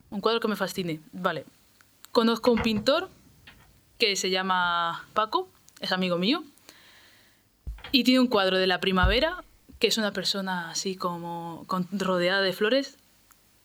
Un 0.09 0.21
cuadro 0.21 0.39
que 0.39 0.47
me 0.47 0.55
fascine. 0.55 1.01
Vale. 1.13 1.45
Conozco 2.13 2.53
un 2.53 2.63
pintor 2.63 3.09
que 3.99 4.15
se 4.15 4.31
llama 4.31 5.05
Paco, 5.15 5.49
es 5.81 5.91
amigo 5.91 6.17
mío, 6.17 6.45
y 7.91 8.05
tiene 8.05 8.21
un 8.21 8.29
cuadro 8.29 8.57
de 8.57 8.69
la 8.69 8.79
primavera, 8.79 9.43
que 9.81 9.89
es 9.89 9.99
una 9.99 10.13
persona 10.13 10.71
así 10.71 10.95
como 10.95 11.65
con- 11.67 11.89
rodeada 11.91 12.41
de 12.41 12.53
flores, 12.53 12.99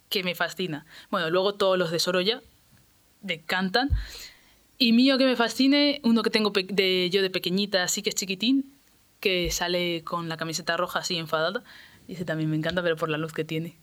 que 0.09 0.23
me 0.23 0.33
fascina. 0.33 0.87
Bueno, 1.11 1.29
luego 1.29 1.53
todos 1.53 1.77
los 1.77 1.91
de 1.91 1.99
Sorolla 1.99 2.41
me 3.21 3.35
encantan. 3.35 3.91
Y 4.79 4.93
mío 4.93 5.17
que 5.17 5.25
me 5.25 5.35
fascine, 5.35 5.99
uno 6.05 6.23
que 6.23 6.29
tengo 6.29 6.51
de, 6.51 7.09
yo 7.11 7.21
de 7.21 7.29
pequeñita, 7.29 7.83
así 7.83 8.01
que 8.01 8.09
es 8.09 8.15
chiquitín, 8.15 8.73
que 9.19 9.51
sale 9.51 10.03
con 10.05 10.29
la 10.29 10.37
camiseta 10.37 10.77
roja 10.77 10.99
así 10.99 11.17
enfadada. 11.17 11.63
Y 12.07 12.13
ese 12.13 12.23
también 12.25 12.49
me 12.49 12.55
encanta, 12.55 12.81
pero 12.81 12.95
por 12.95 13.09
la 13.09 13.17
luz 13.17 13.33
que 13.33 13.43
tiene. 13.43 13.77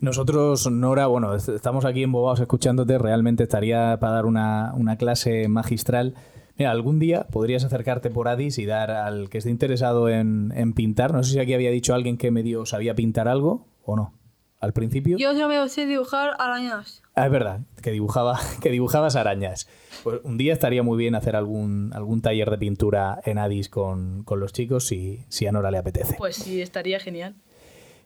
Nosotros, 0.00 0.70
Nora, 0.70 1.08
bueno, 1.08 1.34
est- 1.34 1.48
estamos 1.48 1.84
aquí 1.84 2.04
embobados 2.04 2.38
escuchándote, 2.40 2.98
realmente 2.98 3.42
estaría 3.42 3.98
para 3.98 4.12
dar 4.14 4.26
una, 4.26 4.72
una 4.74 4.96
clase 4.96 5.48
magistral. 5.48 6.14
Mira, 6.56 6.70
algún 6.70 7.00
día 7.00 7.26
podrías 7.30 7.64
acercarte 7.64 8.10
por 8.10 8.28
Addis 8.28 8.58
y 8.58 8.66
dar 8.66 8.90
al 8.92 9.28
que 9.28 9.38
esté 9.38 9.50
interesado 9.50 10.08
en, 10.08 10.52
en 10.54 10.72
pintar. 10.72 11.12
No 11.12 11.22
sé 11.24 11.32
si 11.32 11.38
aquí 11.40 11.52
había 11.52 11.70
dicho 11.72 11.94
alguien 11.94 12.16
que 12.16 12.30
medio 12.30 12.64
sabía 12.64 12.94
pintar 12.94 13.26
algo 13.26 13.66
o 13.84 13.96
no. 13.96 14.12
Al 14.60 14.72
principio. 14.72 15.16
Yo 15.18 15.34
solo 15.34 15.68
sé 15.68 15.86
dibujar 15.86 16.32
arañas. 16.38 17.02
Ah, 17.14 17.26
es 17.26 17.32
verdad, 17.32 17.60
que 17.82 17.92
dibujaba, 17.92 18.38
que 18.62 18.70
dibujabas 18.70 19.14
arañas. 19.16 19.68
Pues 20.02 20.20
un 20.24 20.36
día 20.36 20.52
estaría 20.52 20.82
muy 20.82 20.98
bien 20.98 21.14
hacer 21.14 21.36
algún, 21.36 21.92
algún 21.94 22.22
taller 22.22 22.50
de 22.50 22.58
pintura 22.58 23.20
en 23.24 23.38
Addis 23.38 23.68
con, 23.68 24.24
con 24.24 24.40
los 24.40 24.52
chicos 24.52 24.86
si, 24.86 25.24
si 25.28 25.46
a 25.46 25.52
Nora 25.52 25.70
le 25.70 25.78
apetece. 25.78 26.14
Pues 26.18 26.36
sí, 26.36 26.60
estaría 26.60 26.98
genial. 26.98 27.34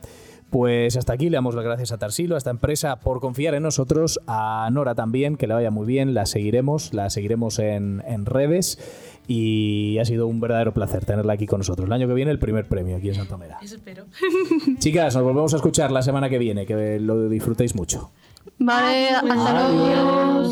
Pues 0.56 0.96
hasta 0.96 1.12
aquí 1.12 1.30
le 1.30 1.36
damos 1.36 1.54
las 1.54 1.66
gracias 1.66 1.92
a 1.92 1.98
Tarsilo, 1.98 2.36
a 2.36 2.38
esta 2.38 2.50
empresa, 2.50 3.02
por 3.02 3.20
confiar 3.20 3.56
en 3.56 3.64
nosotros, 3.64 4.22
a 4.26 4.70
Nora 4.72 4.96
también, 4.96 5.36
que 5.36 5.48
le 5.48 5.54
vaya 5.54 5.70
muy 5.70 5.86
bien, 5.86 6.14
la 6.14 6.26
seguiremos, 6.26 6.94
la 6.94 7.10
seguiremos 7.10 7.60
en, 7.60 8.02
en 8.08 8.26
redes 8.26 8.80
y 9.28 9.98
ha 9.98 10.06
sido 10.06 10.28
un 10.28 10.40
verdadero 10.40 10.74
placer 10.74 11.04
tenerla 11.04 11.34
aquí 11.34 11.46
con 11.46 11.58
nosotros. 11.58 11.88
El 11.88 11.92
año 11.92 12.08
que 12.08 12.14
viene 12.14 12.32
el 12.32 12.40
primer 12.40 12.70
premio 12.70 12.96
aquí 12.96 13.10
en 13.10 13.16
Santomera. 13.16 13.58
Eso 13.62 13.76
espero. 13.76 14.06
Chicas, 14.80 15.14
nos 15.14 15.26
volvemos 15.26 15.54
a 15.54 15.58
escuchar 15.58 15.92
la 15.92 16.02
semana 16.02 16.30
que 16.30 16.38
viene, 16.38 16.66
que 16.66 17.02
lo 17.02 17.28
disfrutéis 17.28 17.76
mucho. 17.76 18.12
Vale, 18.58 19.10
hasta 19.10 19.70
luego. 19.70 20.50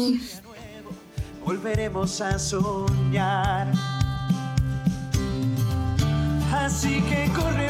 volveremos 1.46 2.20
a 2.20 2.38
soñar. 2.38 3.72
Así 6.52 7.02
que 7.04 7.32
corre, 7.34 7.70